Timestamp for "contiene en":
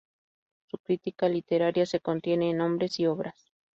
1.99-2.61